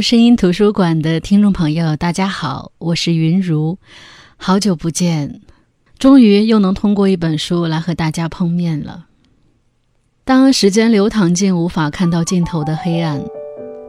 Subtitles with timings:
[0.00, 3.78] 声音图书馆的听众朋友，大家好，我是云如，
[4.36, 5.40] 好久不见，
[5.98, 9.06] 终于又能通过一本书来和大家碰面了。
[10.24, 13.22] 当时间流淌进无法看到尽头的黑暗，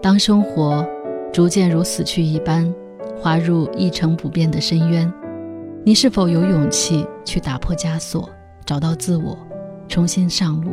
[0.02, 0.86] 当生活
[1.34, 2.74] 逐渐如死去一般，
[3.18, 5.12] 滑入一成不变的深渊，
[5.86, 8.30] 你是否有勇气去打破枷锁，
[8.66, 9.38] 找到自我，
[9.88, 10.72] 重新上路？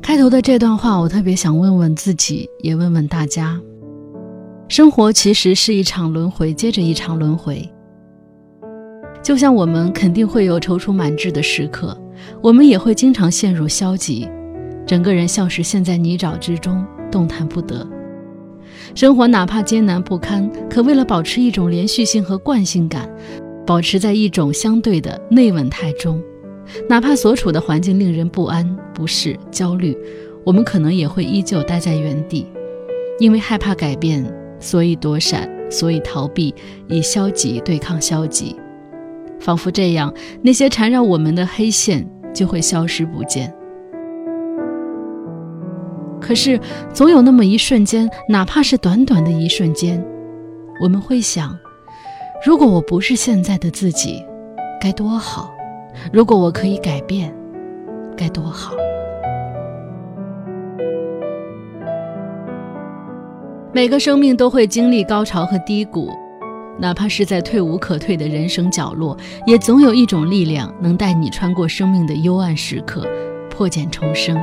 [0.00, 3.60] 开头的这段话，我特别想问问自己，也问问大家：
[4.68, 7.68] 生活其实是一场轮回，接着一场轮回。
[9.22, 11.96] 就像我们肯定会有踌躇满志的时刻，
[12.40, 14.28] 我们也会经常陷入消极，
[14.86, 17.86] 整个人像是陷在泥沼之中，动弹不得。
[18.94, 23.08] 生活哪怕艰难不堪，可为了保持一种连续性和惯性感，
[23.66, 26.20] 保持在一种相对的内稳态中。
[26.88, 29.96] 哪怕所处的环境令人不安、不适、焦虑，
[30.44, 32.46] 我们可能也会依旧待在原地，
[33.18, 34.24] 因为害怕改变，
[34.62, 36.54] 所以躲闪，所以逃避，
[36.88, 38.56] 以消极对抗消极，
[39.40, 43.52] 仿佛这样，那些缠绕我们的黑线就会消失不见。
[46.20, 46.58] 可是，
[46.94, 50.02] 总有那么一瞬间，哪怕是短短的一瞬间，
[50.80, 51.58] 我们会想：
[52.46, 54.24] 如果我不是现在的自己，
[54.80, 55.52] 该多好。
[56.12, 57.34] 如果我可以改变，
[58.16, 58.72] 该多好！
[63.74, 66.10] 每个生命都会经历高潮和低谷，
[66.78, 73.06] 哪怕是在退无可退的人生角落，也总有一种力量能带你穿过生命的幽暗时刻，
[73.48, 74.38] 破茧重生。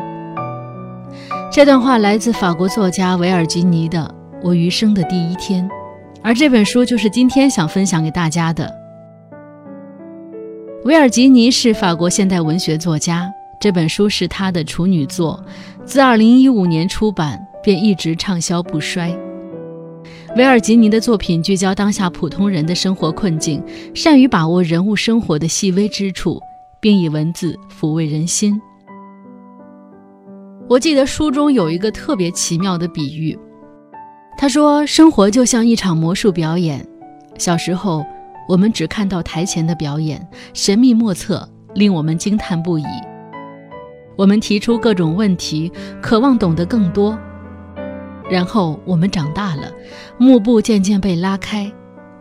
[1.51, 3.99] 这段话来自法国作家维尔吉尼的
[4.41, 5.63] 《我余生的第一天》，
[6.23, 8.73] 而这本书就是今天想分享给大家的。
[10.85, 15.43] 维尔吉尼是法国现代文学作家，这本书是他的处女作，
[15.85, 19.15] 自2015年出版便一直畅销不衰。
[20.35, 26.39] 维尔吉尼的作品聚焦当下普通人的生活困境，善于把握人物生活的细微之处，
[26.79, 28.61] 并以文字抚慰人心。
[30.67, 33.37] 我记得书中有一个特别奇妙的比喻，
[34.37, 36.85] 他说：“生活就像一场魔术表演，
[37.37, 38.05] 小时候。”
[38.49, 42.85] 我们只看到台前的表演，神秘莫测，令我们惊叹不已。
[44.17, 45.71] 我们提出各种问题，
[46.01, 47.15] 渴望懂得更多。
[48.29, 49.71] 然后我们长大了，
[50.17, 51.71] 幕布渐渐被拉开，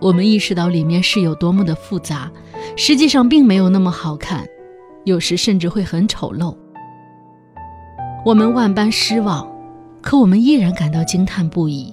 [0.01, 2.31] 我们意识到里面是有多么的复杂，
[2.77, 4.47] 实际上并没有那么好看，
[5.05, 6.57] 有时甚至会很丑陋。
[8.25, 9.47] 我们万般失望，
[10.01, 11.93] 可我们依然感到惊叹不已。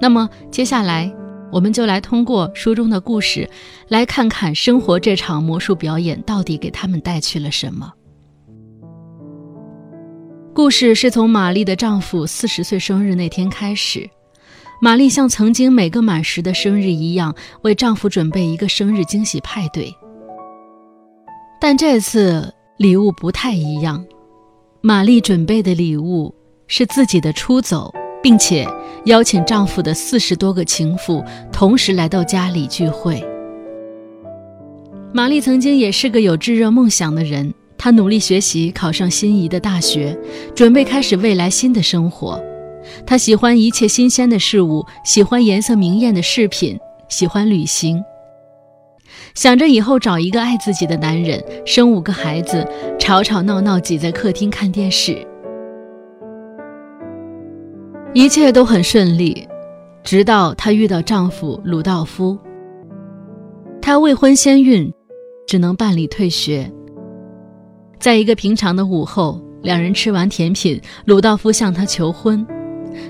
[0.00, 1.12] 那么接下来。
[1.52, 3.46] 我们就来通过书中的故事，
[3.88, 7.92] 来看看生活这场魔术表演到底给他们带去了什么。
[10.54, 14.08] 故事是从玛丽的丈夫四十岁生日那天开始，
[14.80, 19.92] 玛丽像曾经每个满十的生日一样，为丈夫准备一个生日惊喜派对。
[21.60, 24.04] 但这次礼物不太一样，
[24.82, 26.34] 玛丽准备的礼物
[26.66, 27.92] 是自己的出走。
[28.22, 28.64] 并且
[29.06, 33.20] 邀请丈夫的四十多个情妇同时来到家里聚会。
[35.12, 37.52] 玛丽曾经也是个有炙热梦想的人，
[37.82, 40.16] 她努力学习，考上心仪的大学，
[40.54, 42.40] 准备开始未来新的生活。
[43.04, 46.78] 她喜欢一切新鲜的事物，喜欢颜色明艳的饰品，
[47.08, 48.00] 喜欢旅行，
[49.34, 52.64] 想着以后找一个爱自己的男人，生五个孩子，
[53.00, 55.18] 吵吵闹闹挤在客厅看电视。
[58.14, 59.48] 一切都很顺利，
[60.04, 62.38] 直到她遇到丈夫鲁道夫。
[63.80, 64.88] 她未婚先孕，
[65.48, 66.72] 只能办理退学。
[68.02, 72.44] 在一个平常的午后，两人吃完甜品，鲁道夫向她求婚。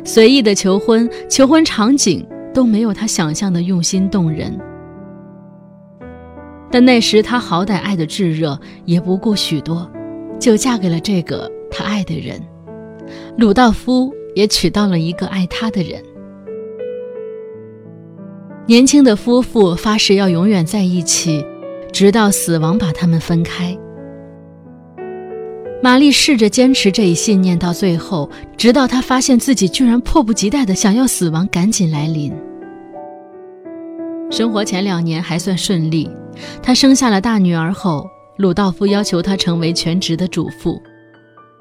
[0.04, 4.54] 随意的求婚，求婚场景都没有她想象的用心动人。
[6.70, 9.90] 但那时她好歹爱的炙热，也不顾许多，
[10.38, 12.38] 就嫁给了这个她爱的人，
[13.38, 14.12] 鲁道夫。
[14.34, 16.02] 也娶到了一个爱他的人。
[18.66, 21.44] 年轻的夫妇发誓要永远在一起，
[21.92, 23.76] 直到死亡把他们分开。
[25.82, 32.32] 玛丽试着坚持这一信念到最后，直到她发现自己居然迫不及待地想要死亡赶紧来临。
[34.30, 36.08] 生活前两年还算顺利，
[36.62, 40.80] 她生下了大女儿后，鲁道夫要求她成为全职的主妇。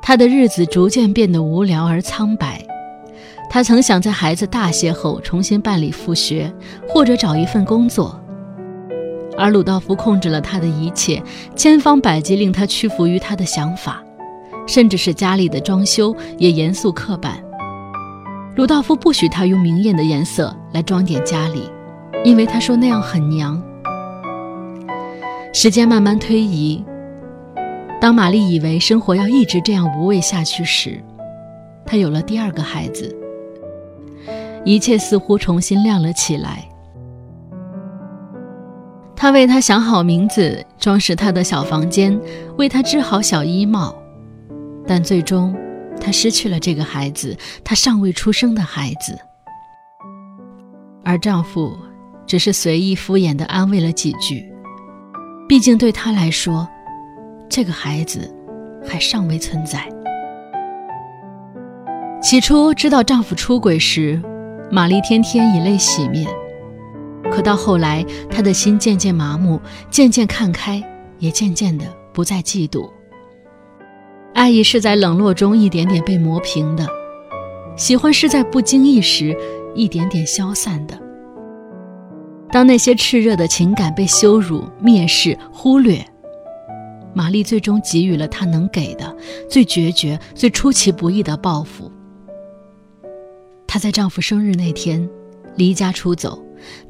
[0.03, 2.63] 她的日子逐渐变得无聊而苍白。
[3.49, 6.53] 她曾想在孩子大些后重新办理复学，
[6.87, 8.17] 或者找一份工作，
[9.35, 11.21] 而鲁道夫控制了他的一切，
[11.55, 14.01] 千方百计令他屈服于他的想法，
[14.67, 17.43] 甚至是家里的装修也严肃刻板。
[18.55, 21.69] 鲁道夫不许她用明艳的颜色来装点家里，
[22.23, 23.61] 因为他说那样很娘。
[25.53, 26.83] 时间慢慢推移，
[27.99, 31.01] 当玛丽以为生活要一直这样无味下去时，
[31.85, 33.15] 她有了第二个孩子，
[34.63, 36.67] 一切似乎重新亮了起来。
[39.15, 42.19] 他为他想好名字，装饰他的小房间，
[42.57, 43.93] 为他织好小衣帽，
[44.93, 45.55] 但最终，
[46.01, 47.33] 他失去了这个孩子，
[47.63, 49.17] 他尚未出生的孩子。
[51.01, 51.73] 而丈夫
[52.27, 54.51] 只是随意敷衍地安慰了几句，
[55.47, 56.67] 毕竟对他来说，
[57.47, 58.35] 这个孩子
[58.85, 59.87] 还尚未存在。
[62.21, 64.21] 起初知道丈夫出轨时，
[64.69, 66.29] 玛丽天天以泪洗面。
[67.31, 69.57] 可到后来，她的心渐渐麻木，
[69.89, 70.83] 渐渐看开，
[71.17, 72.91] 也渐渐的不再嫉妒。
[74.33, 76.87] 爱意是在冷落中一点点被磨平的，
[77.75, 79.37] 喜欢是在不经意时
[79.75, 80.99] 一点点消散的。
[82.51, 86.05] 当那些炽热的情感被羞辱、蔑视、忽略，
[87.13, 89.15] 玛丽最终给予了他能给的
[89.49, 91.91] 最决绝、最出其不意的报复。
[93.67, 95.09] 她在丈夫生日那天
[95.55, 96.41] 离家出走。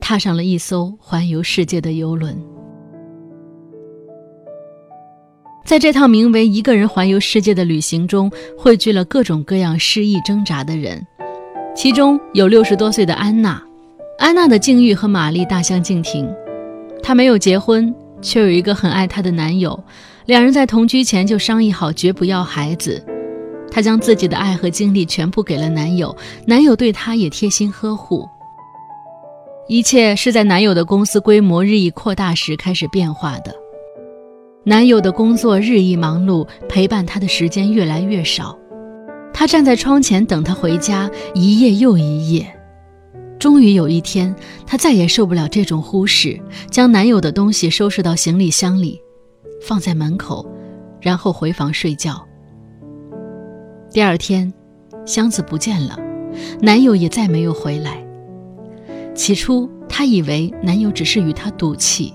[0.02, 2.38] 踏上了一艘环游世界的游轮，
[5.64, 11.06] 在这趟名为“一个人环游世界”的旅行中，汇聚了各种各样失意挣扎的人，
[11.76, 13.62] 其中有六十多岁的安娜。
[14.20, 16.30] 安娜的境遇和玛丽大相径庭，
[17.02, 19.82] 她没有结婚，却有一个很爱她的男友，
[20.26, 23.04] 两人在同居前就商议好绝不要孩子。
[23.72, 26.14] 她将自己的爱和精力全部给了男友，
[26.46, 28.28] 男友对她也贴心呵护。
[29.68, 33.56] 一切是在男友的公司规模日益扩大时开始变化的。
[34.64, 38.56] 男友的工作日益忙碌，陪伴他的时间越来越少。
[39.34, 42.46] 他站在窗前等他回家，一夜又一夜。
[43.40, 44.36] 终于有一天，
[44.68, 49.02] 她再也受不了这种忽视，将男友的东西收拾到行李箱里，
[49.64, 50.46] 放在门口，
[51.02, 52.24] 然后回房睡觉。
[53.90, 54.54] 第二天，
[55.08, 55.98] 箱子不见了，
[56.62, 58.06] 男友也再没有回来。
[59.16, 62.14] 起初，她以为男友只是与她赌气，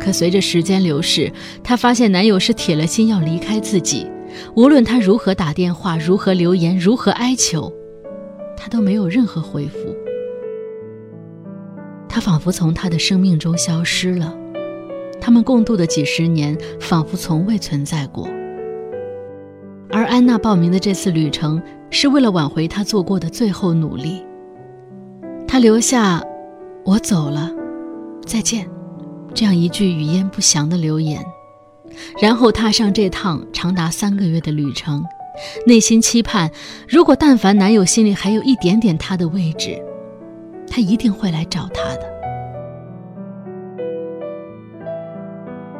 [0.00, 1.30] 可随着时间流逝，
[1.62, 4.10] 她发现男友是铁了心要离开自己。
[4.56, 7.72] 无论她如何打电话、如何留言、如何哀求，
[8.56, 9.78] 他都没有任何回复。
[12.08, 14.36] 他仿佛从他的生命中消失了，
[15.20, 18.28] 他们共度的几十年仿佛从未存在过。
[19.90, 21.60] 而安娜报名的这次旅程，
[21.90, 24.24] 是为了挽回她做过的最后努力。
[25.48, 26.22] 他留下
[26.86, 27.50] “我走了，
[28.24, 28.68] 再见”
[29.34, 31.24] 这样一句语焉不详的留言，
[32.20, 35.04] 然后踏上这趟长达三个月的旅程，
[35.66, 36.50] 内心期盼：
[36.88, 39.80] 如果但凡男友心里还有一点点她的位置，
[40.68, 42.10] 他一定会来找她的。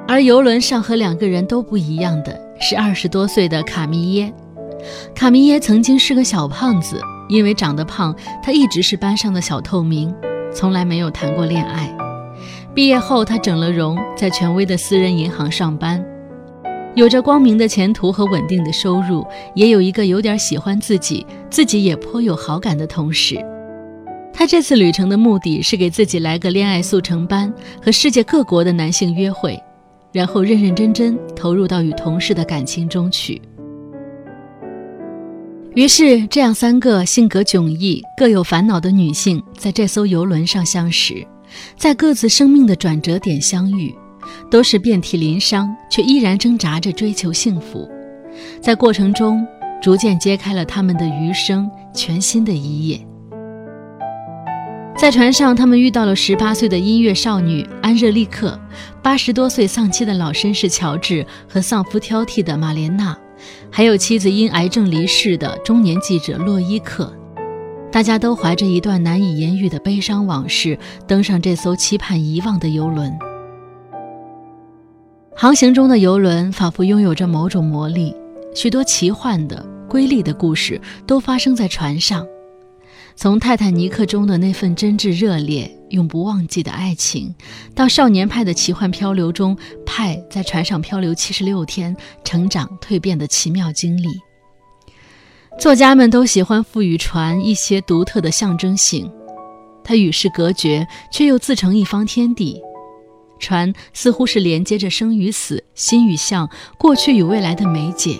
[0.08, 4.32] 而游轮上和两个人都不一样的是二十多岁的卡米耶。
[5.14, 7.00] 卡米耶曾经是个小胖子。
[7.31, 8.12] 因为长得胖，
[8.43, 10.12] 他一直是班上的小透明，
[10.52, 11.97] 从来没有谈过恋爱。
[12.75, 16.05] 毕业后，他整了容，在权威的私人银行上班，
[16.95, 19.27] 有着光明的前途和稳定的收入，
[19.57, 23.37] 也有一个有点喜欢自己、自己也颇有好感的同事。
[24.33, 27.53] 他这次旅程的目的是给自己来个恋爱速成班，
[27.85, 29.61] 和世界各国的男性约会，
[30.12, 33.43] 然后认认真真投入到与同事的感情中去。
[35.75, 41.27] 于是，这样三个性格迥异、各有烦恼的女性，在这艘游轮上相识，
[41.76, 43.95] 在各自生命的转折点相遇，
[44.50, 47.88] 都是遍体鳞伤，却依然挣扎着追求幸福。
[48.61, 49.47] 在过程中，
[49.83, 53.00] 逐渐揭开了他们的余生全新的一页。
[54.97, 58.61] 在船上，他们遇到了十八岁的音乐少女安热丽克，
[59.02, 63.16] 八十多岁丧妻的老绅士乔治和丧夫挑剔的玛莲娜。
[63.71, 67.11] 还有妻子因癌症离世的中年记者洛伊克，
[67.92, 70.78] 大家都怀着一段难以言喻的悲伤往事，
[71.09, 73.12] 登上这艘期盼遗忘的游轮。
[75.35, 78.14] 航行中的游轮仿佛拥有着某种魔力，
[78.54, 82.25] 许多奇幻的、瑰丽的故事都发生在船上。
[83.16, 87.35] 从泰坦尼克中的那份真挚热烈、永不忘记的爱情，
[87.75, 94.09] 到少年派的奇幻漂流中，派在船上漂流七十六天、成长蜕变的奇妙经历。
[95.61, 99.12] 作家们都喜欢赋予船一些独特的象征性，
[99.85, 102.59] 它与世隔绝，却又自成一方天地。
[103.38, 106.49] 船似乎是连接着生与死、心与相、
[106.79, 108.19] 过去与未来的媒介，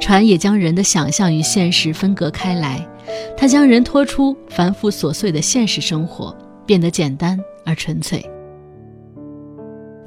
[0.00, 2.88] 船也将人的想象与现实分隔开来。
[3.36, 8.24] 它将人拖出繁复琐碎的现实生活，变得简单而纯粹。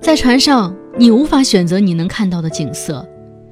[0.02, 3.08] 在船上，你无法选择你能看到的景色，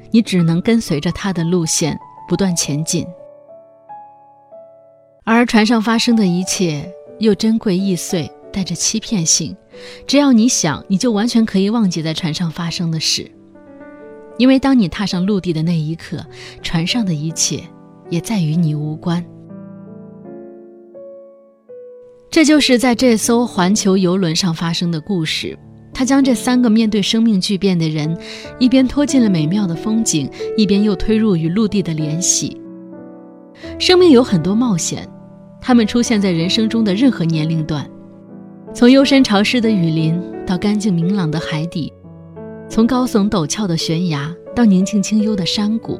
[0.09, 1.95] 你只能跟随着它的路线
[2.27, 3.05] 不断前进。
[5.31, 9.55] 而船上发生的一切又珍贵易碎，带着欺骗性。
[10.07, 13.29] 只要你想，你就完全可以忘记在船上发生的事，
[14.39, 16.25] 因为当你踏上陆地的那一刻，
[16.63, 17.63] 船上的一切
[18.09, 19.23] 也再与你无关。
[22.31, 25.55] 这就是在这艘环球游轮上发生的故事。
[25.93, 28.17] 他将这三个面对生命巨变的人，
[28.57, 32.59] 一边拖进了美妙的风景，一边又推入与陆地的联系。
[33.77, 35.07] 生命有很多冒险。
[35.61, 37.87] 他们出现在人生中的任何年龄段，
[38.73, 41.93] 从幽深潮湿的雨林到干净明朗的海底，
[42.69, 45.99] 从高耸陡峭的悬崖到宁静清幽的山谷。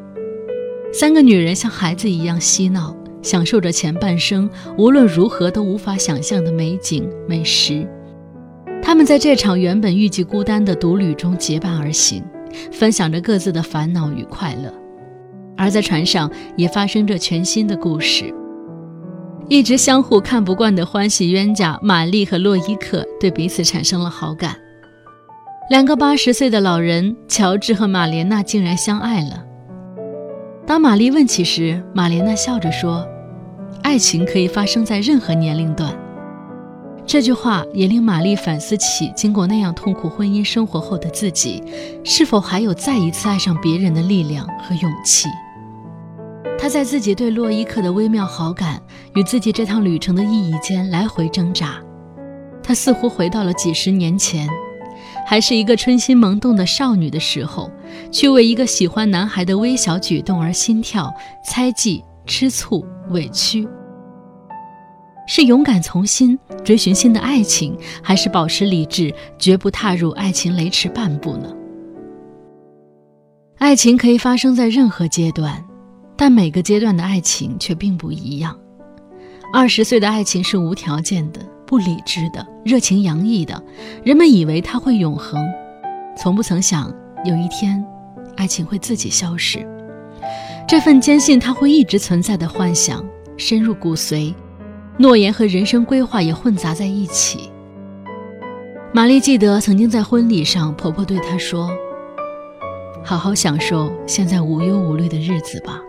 [0.91, 7.87] 三个女人像孩子一样嬉闹，享受着前半生无论如何都无法想象的美景美食。
[8.81, 12.23] 她们在这场原本预计孤单的独旅中结伴而行，
[12.71, 14.73] 分享着各自的烦恼与快乐。
[15.55, 18.33] 而在船上也发生着全新的故事。
[19.50, 24.56] 一直相互看不惯的欢喜冤家玛丽和洛伊克对彼此产生了好感。
[25.72, 29.44] 两个八十岁的老人乔治和玛莲娜竟然相爱了。
[30.68, 33.08] 当玛丽问起时，玛莲娜笑着说
[33.82, 35.91] ：“爱情可以发生在任何年龄段。”
[37.08, 41.63] 这句话也令玛丽反思起经过那样痛苦婚姻生活后的自己，
[42.03, 45.27] 是否还有再一次爱上别人的力量和勇气。
[46.69, 48.81] 在自己对洛伊克的微妙好感
[49.15, 51.81] 与自己这趟旅程的意义间来回挣扎。
[52.61, 54.47] 他似乎回到了几十年前，
[55.25, 57.71] 还是一个春心萌动的少女的时候，
[58.11, 61.11] 去为一个喜欢男孩的微小举动而心跳、
[61.43, 63.67] 猜忌、吃醋、委屈。
[65.27, 71.53] 是勇敢从心追寻新的爱情，还是保持理智，绝不踏入爱情雷池半步呢？
[73.57, 75.63] 爱情可以发生在任何阶段。
[76.21, 78.53] 但每个阶段的爱情却并不一样。
[79.53, 83.63] 二十岁的爱情是无条件的、不理智的、热情洋溢的，
[84.03, 85.41] 人们以为它会永恒，
[86.17, 87.81] 从不曾想有一天，
[88.35, 89.65] 爱情会自己消失。
[90.67, 93.01] 这份坚信它会一直存在的幻想
[93.38, 94.33] 深入骨髓，
[94.97, 97.49] 诺言和人生规划也混杂在一起。
[98.91, 101.71] 玛丽记得曾经在婚礼上，婆婆对她说
[103.05, 105.79] ：“好好享受现在无忧无虑的日子吧。”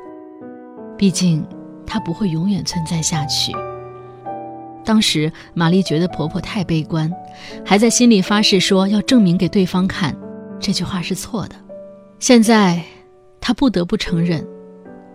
[1.01, 1.43] 毕竟，
[1.87, 3.55] 它不会永远存在下去。
[4.85, 7.11] 当时，玛丽觉得婆婆太悲观，
[7.65, 10.15] 还在心里发誓说要证明给对方看，
[10.61, 11.57] 这句话是错的。
[12.19, 12.85] 现在，
[13.41, 14.47] 她不得不承认，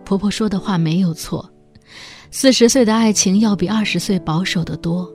[0.04, 1.48] 婆婆说的话没有错。
[2.32, 5.08] 四十岁的爱情要比二十岁保守得多，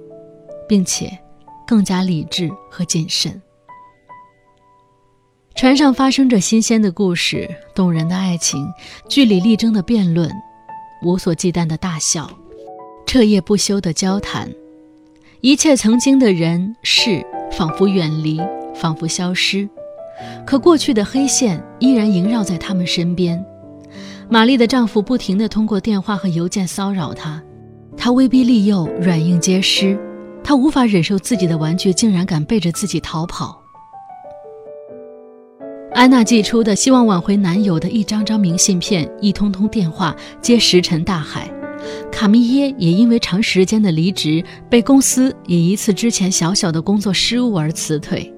[0.70, 1.12] 并且
[1.68, 3.42] 更加理智和谨慎。
[5.54, 8.66] 船上发生着新鲜的故事，动人的爱情，
[9.10, 10.32] 据理力争的辩论。
[11.04, 12.30] 无所忌惮的大笑，
[13.06, 14.50] 彻夜不休的交谈，
[15.42, 18.40] 一切曾经的人事仿佛远离，
[18.76, 19.68] 仿佛消失，
[20.46, 23.44] 可过去的黑线依然萦绕在他们身边。
[24.30, 27.42] 玛丽的丈夫不停地通过电话和邮件骚扰她，
[27.98, 30.00] 她威逼利诱，软硬皆施，
[30.44, 33.61] 她无法忍受自己的玩具竟然敢背着自己逃跑。
[35.94, 41.52] 安娜寄出的希望挽回男友的一张张明信片、一通通电话，皆石沉大海。
[42.10, 48.34] 卡米耶也因为长时间的离职，被公司以一次之前小小的工作失误而辞退。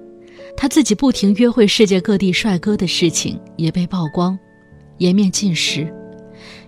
[0.58, 4.38] 他自己不停约会世界各地帅哥的事情也被曝光，
[4.98, 5.88] 颜面尽失，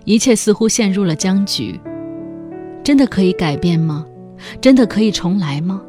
[0.04, 1.80] 一切似乎陷入了僵局。
[2.84, 4.06] 真的可以改变吗？
[4.60, 5.82] 真的可以重来吗？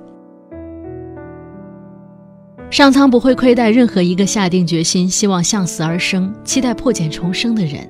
[2.69, 7.87] 上苍不会亏待任何一个下定决心、希望向死而生、期待破茧重生的人。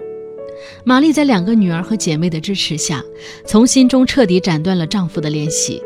[0.83, 3.03] 玛丽在两个女儿和姐妹的支持下，
[3.45, 5.81] 从心中彻底斩断了丈夫的联系。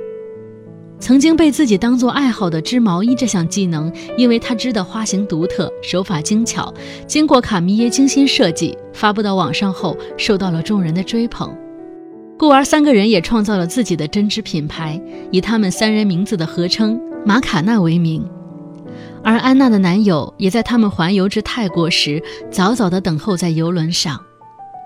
[0.99, 6.71] 曾经被自己当做爱好的织毛衣这项技能，因为她织的花型独特、手法精巧，
[7.07, 11.57] 经过卡米耶精心设计，发布到网上后，受到了众人的追捧。
[12.37, 18.23] 故而，三个人也创造了自己的针织品牌，以他们三人名字的合称“马卡纳”为名。
[19.23, 24.19] 而安娜的男友也在他们环游至泰国时，早早地等候在游轮上。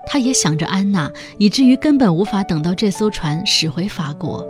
[0.06, 4.46] 他也想着安娜，以至于根本无法等到这艘船驶回法国。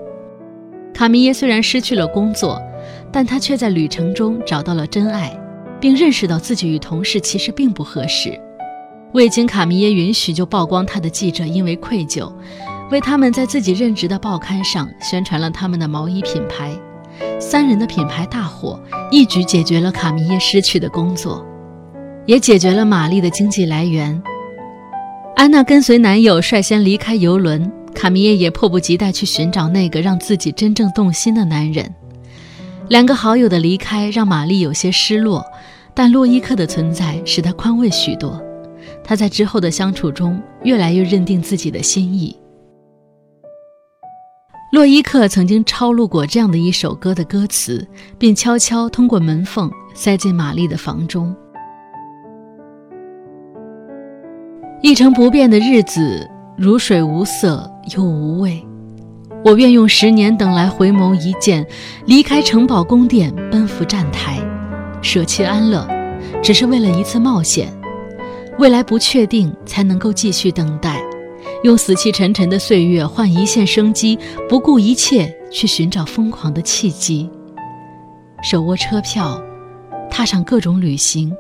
[0.93, 2.61] 卡米耶虽然失去了工作，
[3.13, 5.39] 但他却在旅程中找到了真爱，
[5.81, 8.39] 并认识到自己与同事其实并不合适。
[9.13, 12.31] 未经卡米耶允许就曝光他的记者因为愧疚，
[12.91, 16.77] 为他们在自己任职的报刊上宣传了他们的毛衣品牌。
[17.39, 18.81] 三人的品牌大火，
[19.11, 21.45] 一举解决了卡米耶失去的工作，
[22.27, 24.23] 也解决了玛丽的经济来源。
[25.35, 31.95] 安娜跟随男友率先离开游轮，卡米耶也迫不及待去寻找那个让自己真正动心的男人。
[32.89, 35.45] 两个好友的离开让玛丽有些失落，
[35.93, 38.41] 但洛伊克的存在使她宽慰许多。
[39.05, 42.37] 她在之后的相处中越来越认定自己的心意。
[44.73, 47.87] 洛伊克曾经抄录过这样的一首歌的歌词，
[48.19, 51.35] 并悄悄通过门缝塞进玛丽的房中。
[54.83, 58.65] 一成不变的日子，如水无色又无味。
[59.45, 61.65] 我愿用十年等来回眸一见，
[62.05, 64.39] 离开城堡宫殿，奔赴站台，
[65.01, 65.89] 舍弃安乐，
[66.43, 67.73] 只是为了一次冒险。
[68.59, 71.01] 未来不确定，才能够继续等待。
[71.63, 77.29] 用死气沉沉的岁月换一线生机，不顾一切去寻找疯狂的契机。
[78.43, 79.43] 手握车票，
[80.11, 81.35] 踏上各种旅行，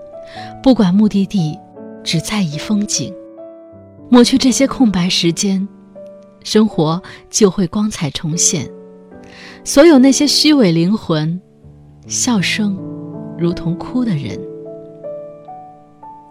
[0.62, 1.56] 不管目的地，
[2.02, 3.12] 只在意风景。
[4.08, 5.66] 抹去这些空白时间，
[6.42, 8.68] 生活就会光彩重现。
[9.64, 11.40] 所有那些虚伪灵魂，
[12.06, 12.78] 笑声
[13.38, 14.40] 如同哭的人。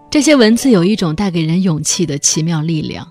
[0.10, 3.06] 这些文字有一种带给人勇气的奇妙力量。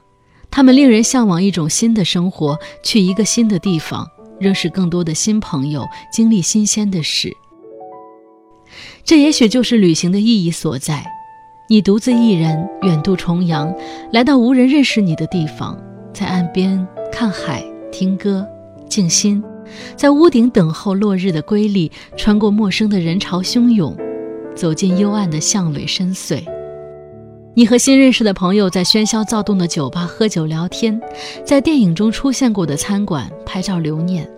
[0.54, 4.08] 他们令人向往一种新的生活，去一个新的地方，
[4.38, 7.36] 认识更多的新朋友，经历新鲜的事。
[9.04, 11.04] 这也许就是旅行的意义所在。
[11.68, 13.74] 你独自一人远渡重洋，
[14.12, 15.76] 来到无人认识你的地方，
[16.12, 18.46] 在岸边看海、听歌、
[18.88, 19.42] 静心，
[19.96, 23.96] 在屋顶等候落日的瑰丽，穿过陌生的人潮汹涌，
[24.54, 26.44] 走进幽暗的巷尾深邃。
[27.56, 31.00] 你和新认识的朋友在喧嚣躁动的酒吧喝酒聊天，
[31.44, 34.28] 在电影中出现过的餐馆拍照留念，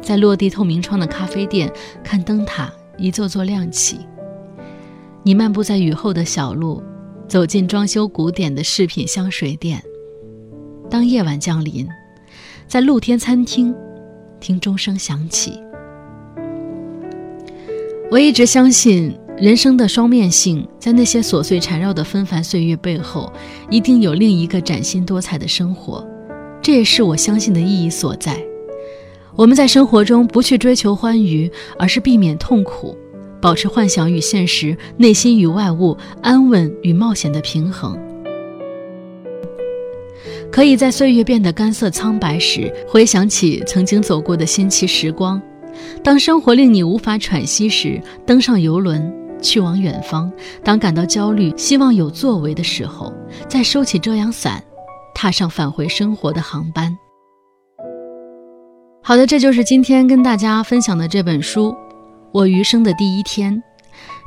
[0.00, 1.68] 在落地透明窗的咖啡店
[2.04, 3.98] 看灯塔一座座亮起。
[5.24, 6.80] 你漫步在雨后的小路，
[7.26, 9.82] 走进装修古典的饰品香水店。
[10.88, 11.88] 当夜晚降临，
[12.68, 13.74] 在露天餐厅
[14.38, 15.60] 听钟声响起。
[18.12, 19.19] 我一直相信。
[19.40, 23.32] 人生的双面性，在那些琐碎缠绕的纷繁岁月背后，
[23.70, 26.06] 一定有另一个崭新多彩的生活。
[26.60, 28.38] 这也是我相信的意义所在。
[29.34, 32.94] 我们在生活中不去追求欢愉，而是避免痛苦，
[33.40, 37.98] 保持幻想与现实、内心与外物、安稳与冒险的平衡。
[40.52, 45.40] 可以在岁月变得干涩苍白时，回想起曾经走过的新奇时光；
[46.04, 49.10] 当生活令你无法喘息时，登上游轮。
[49.40, 50.30] 去往远方。
[50.62, 53.12] 当感到焦虑、希望有作为的时候，
[53.48, 54.62] 再收起遮阳伞，
[55.14, 56.96] 踏上返回生活的航班。
[59.02, 61.70] 好的，这就是今天跟大家分享的这本书
[62.32, 63.54] 《我余生的第一天》。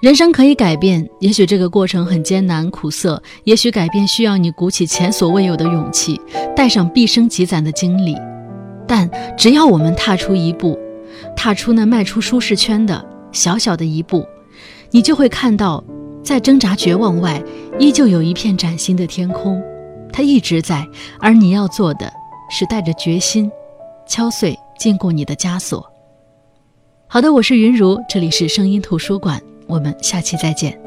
[0.01, 6.19] 人生可以改变，也许这个过程很艰难苦涩，也许改变需要你鼓起前所未有的勇气，
[6.53, 8.13] 带上毕生积攒的经历。
[8.85, 10.77] 但只要我们踏出一步，
[11.37, 14.25] 踏出那迈出舒适圈的小小的一步。
[14.93, 15.83] 你就会看到，
[16.23, 17.43] 在挣扎绝望外，
[17.79, 19.59] 依旧有一片崭新的天空，
[20.11, 20.87] 它一直在。
[21.19, 22.13] 而你要做的，
[22.47, 23.51] 是带着决心，
[24.07, 25.83] 敲碎禁锢你的枷锁。
[27.07, 30.79] 好的，我是云如，这里是声音图书馆，我们下期再见。